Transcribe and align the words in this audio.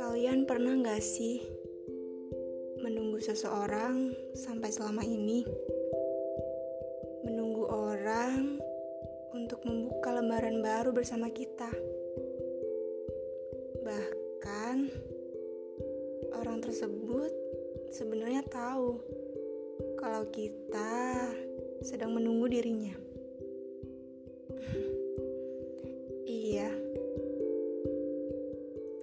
Kalian 0.00 0.48
pernah 0.48 0.80
gak 0.80 1.04
sih 1.04 1.44
menunggu 2.80 3.20
seseorang 3.20 4.16
sampai 4.32 4.72
selama 4.72 5.04
ini? 5.04 5.44
Menunggu 7.20 7.68
orang 7.68 8.56
untuk 9.36 9.60
membuka 9.68 10.16
lembaran 10.16 10.64
baru 10.64 10.96
bersama 10.96 11.28
kita. 11.36 11.68
Bahkan 13.84 14.76
orang 16.32 16.64
tersebut 16.64 17.28
sebenarnya 17.92 18.40
tahu 18.48 18.96
kalau 20.00 20.24
kita 20.32 21.28
sedang 21.84 22.16
menunggu 22.16 22.48
dirinya. 22.48 23.07
Iya, 26.48 26.72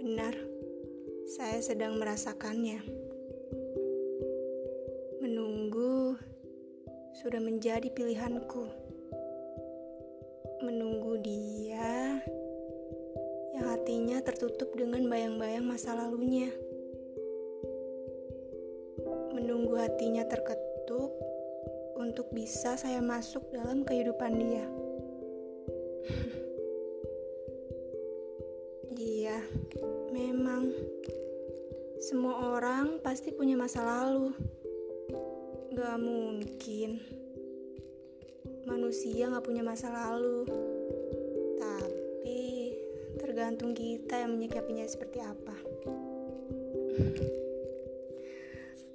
benar, 0.01 0.33
saya 1.29 1.61
sedang 1.61 2.01
merasakannya. 2.01 2.81
Menunggu 5.21 6.17
sudah 7.21 7.37
menjadi 7.37 7.85
pilihanku. 7.93 8.65
Menunggu 10.65 11.21
dia 11.21 12.17
yang 13.53 13.65
hatinya 13.69 14.17
tertutup 14.25 14.73
dengan 14.73 15.05
bayang-bayang 15.05 15.69
masa 15.69 15.93
lalunya. 15.93 16.49
Menunggu 19.37 19.77
hatinya 19.77 20.25
terketuk 20.25 21.13
untuk 21.93 22.25
bisa 22.33 22.73
saya 22.73 23.05
masuk 23.05 23.45
dalam 23.53 23.85
kehidupan 23.85 24.33
dia. 24.41 24.65
Iya, 29.35 29.51
memang 30.15 30.71
semua 31.99 32.55
orang 32.55 33.03
pasti 33.03 33.35
punya 33.35 33.59
masa 33.59 33.83
lalu. 33.83 34.31
Gak 35.75 35.99
mungkin 35.99 37.03
manusia 38.63 39.27
gak 39.27 39.43
punya 39.43 39.59
masa 39.59 39.91
lalu. 39.91 40.47
Tapi 41.59 42.43
tergantung 43.19 43.75
kita 43.75 44.23
yang 44.23 44.39
menyikapinya 44.39 44.87
seperti 44.87 45.19
apa. 45.19 45.55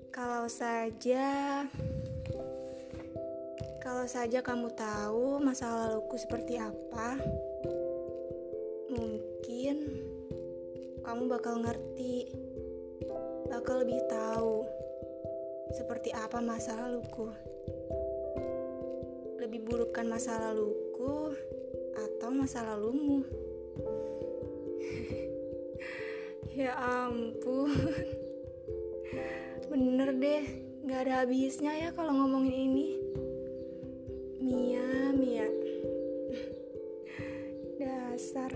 Kalau 0.08 0.48
saja 0.48 1.28
kalau 3.84 4.08
saja 4.08 4.40
kamu 4.40 4.72
tahu 4.72 5.36
masa 5.44 5.68
laluku 5.68 6.16
seperti 6.16 6.56
apa, 6.56 7.20
kamu 11.10 11.26
bakal 11.26 11.58
ngerti, 11.58 12.30
bakal 13.50 13.82
lebih 13.82 13.98
tahu 14.06 14.62
seperti 15.74 16.14
apa 16.14 16.38
masa 16.38 16.86
laluku. 16.86 17.34
Lebih 19.42 19.58
burukkan 19.66 20.06
masa 20.06 20.38
laluku 20.38 21.34
atau 21.98 22.30
masa 22.30 22.62
lalumu? 22.62 23.26
ya 26.62 26.78
ampun, 26.78 27.74
bener 29.66 30.14
deh, 30.14 30.46
gak 30.86 31.10
ada 31.10 31.26
habisnya 31.26 31.74
ya 31.74 31.90
kalau 31.90 32.22
ngomongin 32.22 32.54
ini. 32.70 32.86
Mia, 34.38 35.10
Mia. 35.10 35.50
Dasar. 37.82 38.54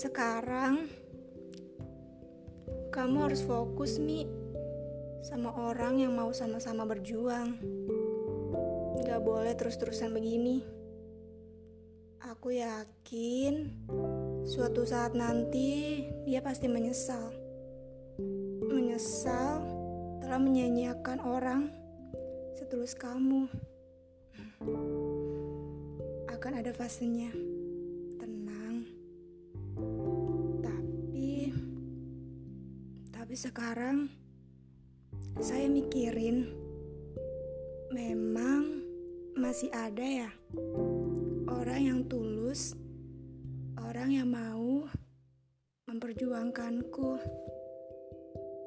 Sekarang 0.00 0.88
kamu 2.88 3.28
harus 3.28 3.44
fokus, 3.44 4.00
Mi, 4.00 4.24
sama 5.20 5.52
orang 5.52 6.00
yang 6.00 6.16
mau 6.16 6.32
sama-sama 6.32 6.88
berjuang. 6.88 7.60
Gak 9.04 9.20
boleh 9.20 9.52
terus-terusan 9.52 10.16
begini. 10.16 10.64
Aku 12.32 12.48
yakin 12.48 13.76
suatu 14.48 14.88
saat 14.88 15.12
nanti 15.12 16.08
dia 16.24 16.40
pasti 16.40 16.64
menyesal. 16.64 17.36
Menyesal 18.72 19.60
telah 20.24 20.40
menyanyiakan 20.40 21.18
orang 21.20 21.68
setulus 22.56 22.96
kamu. 22.96 23.52
Akan 26.32 26.56
ada 26.56 26.72
fasenya. 26.72 27.59
Tapi 33.30 33.46
sekarang 33.46 34.10
saya 35.38 35.70
mikirin 35.70 36.50
memang 37.94 38.82
masih 39.38 39.70
ada 39.70 40.02
ya 40.02 40.30
orang 41.46 41.78
yang 41.78 42.00
tulus, 42.10 42.74
orang 43.78 44.18
yang 44.18 44.34
mau 44.34 44.82
memperjuangkanku. 45.86 47.22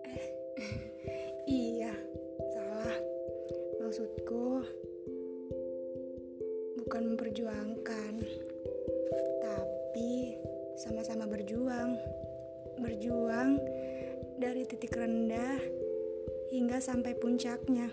Eh, 0.07 0.27
iya 1.67 1.91
maksudku 3.83 4.63
bukan 6.79 7.03
memperjuangkan, 7.11 8.13
tapi 9.43 10.39
sama-sama 10.79 11.27
berjuang. 11.27 11.99
Berjuang 12.79 13.72
dari 14.43 14.67
titik 14.67 14.91
rendah 14.91 15.55
hingga 16.51 16.75
sampai 16.83 17.15
puncaknya. 17.15 17.87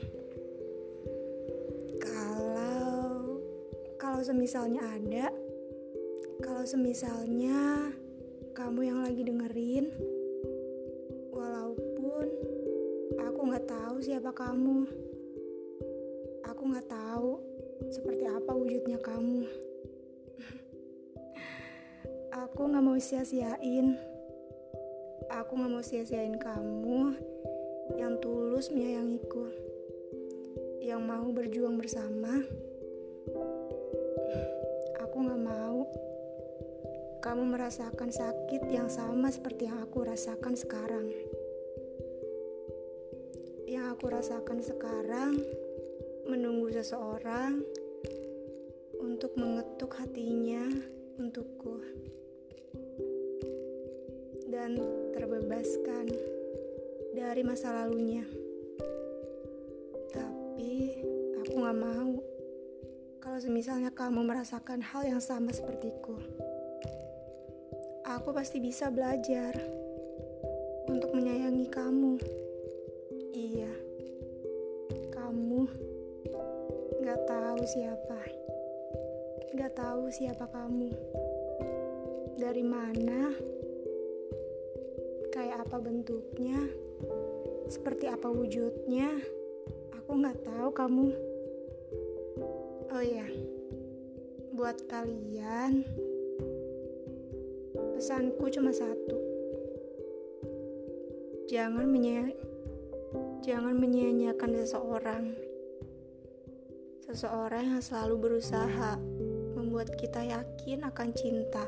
Kalau 2.02 3.38
kalau 3.94 4.18
semisalnya 4.18 4.82
ada, 4.82 5.30
kalau 6.42 6.66
semisalnya 6.66 7.94
kamu 8.50 8.82
yang 8.82 8.98
lagi 8.98 9.22
dengerin, 9.22 9.94
walaupun 11.30 12.26
aku 13.22 13.40
nggak 13.46 13.70
tahu 13.70 13.96
siapa 14.02 14.34
kamu 14.34 14.90
aku 16.50 16.62
nggak 16.66 16.90
tahu 16.90 17.38
seperti 17.94 18.26
apa 18.26 18.50
wujudnya 18.58 18.98
kamu. 18.98 19.46
aku 22.42 22.60
nggak 22.66 22.82
mau 22.82 22.98
sia-siain. 22.98 24.09
Aku 25.50 25.58
nggak 25.58 25.74
mau 25.74 25.82
sia-siain 25.82 26.38
kamu 26.38 27.10
yang 27.98 28.22
tulus 28.22 28.70
menyayangiku, 28.70 29.50
yang 30.78 31.02
mau 31.02 31.26
berjuang 31.26 31.74
bersama. 31.74 32.38
Aku 35.02 35.16
nggak 35.26 35.42
mau 35.42 35.90
kamu 37.18 37.42
merasakan 37.50 38.14
sakit 38.14 38.62
yang 38.70 38.86
sama 38.86 39.26
seperti 39.34 39.66
yang 39.66 39.82
aku 39.82 40.06
rasakan 40.06 40.54
sekarang. 40.54 41.10
Yang 43.66 43.98
aku 43.98 44.06
rasakan 44.06 44.62
sekarang 44.62 45.34
menunggu 46.30 46.70
seseorang 46.78 47.58
untuk 49.02 49.34
mengetuk 49.34 49.98
hatinya 49.98 50.62
untukku 51.18 51.82
dan 54.60 54.76
terbebaskan 55.16 56.04
dari 57.16 57.40
masa 57.40 57.72
lalunya. 57.72 58.28
Tapi 60.12 61.00
aku 61.40 61.64
gak 61.64 61.78
mau 61.80 62.20
kalau 63.24 63.40
semisalnya 63.40 63.88
kamu 63.96 64.20
merasakan 64.20 64.84
hal 64.84 65.08
yang 65.08 65.16
sama 65.16 65.48
sepertiku. 65.48 66.12
Aku 68.04 68.36
pasti 68.36 68.60
bisa 68.60 68.92
belajar 68.92 69.56
untuk 70.92 71.08
menyayangi 71.16 71.64
kamu. 71.72 72.20
Iya, 73.32 73.72
kamu 75.08 75.64
Gak 77.00 77.20
tahu 77.24 77.64
siapa. 77.64 78.20
Gak 79.56 79.72
tahu 79.72 80.12
siapa 80.12 80.44
kamu. 80.52 80.92
Dari 82.36 82.60
mana? 82.60 83.32
Apa 85.60 85.76
bentuknya? 85.76 86.56
Seperti 87.68 88.08
apa 88.08 88.32
wujudnya? 88.32 89.20
Aku 90.00 90.16
gak 90.24 90.40
tahu 90.40 90.72
kamu. 90.72 91.12
Oh 92.90 93.04
ya, 93.04 93.28
buat 94.56 94.80
kalian, 94.88 95.84
pesanku 97.92 98.48
cuma 98.48 98.72
satu. 98.72 99.20
Jangan 101.46 101.84
menyia 101.84 102.24
jangan 103.44 103.74
menyia-nyiakan 103.76 104.50
seseorang 104.64 105.24
Seseorang 107.10 107.74
yang 107.74 107.82
selalu 107.82 108.14
berusaha 108.22 108.94
membuat 109.58 109.90
kita 109.98 110.22
yakin 110.22 110.86
akan 110.86 111.10
cinta. 111.10 111.66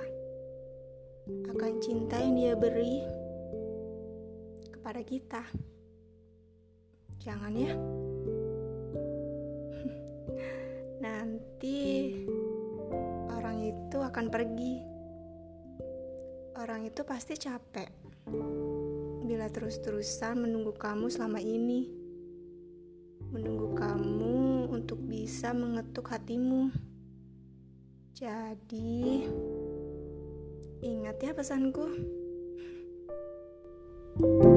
Akan 1.51 1.83
cinta 1.83 2.23
yang 2.23 2.39
dia 2.39 2.55
beri 2.55 3.22
kepada 4.93 5.09
kita. 5.09 5.41
Jangan 7.25 7.57
ya. 7.57 7.73
Nanti 11.09 12.13
orang 13.33 13.65
itu 13.65 13.97
akan 13.97 14.29
pergi. 14.29 14.85
Orang 16.61 16.85
itu 16.85 17.09
pasti 17.09 17.41
capek 17.41 17.89
bila 19.25 19.49
terus-terusan 19.49 20.45
menunggu 20.45 20.77
kamu 20.77 21.09
selama 21.09 21.41
ini. 21.41 21.89
Menunggu 23.33 23.73
kamu 23.73 24.69
untuk 24.77 25.01
bisa 25.09 25.57
mengetuk 25.57 26.13
hatimu. 26.13 26.69
Jadi, 28.13 29.25
ingat 30.85 31.17
ya 31.17 31.33
pesanku. 31.33 31.89
thank 34.13 34.21
you 34.45 34.52